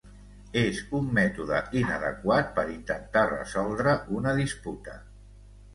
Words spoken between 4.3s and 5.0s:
disputa.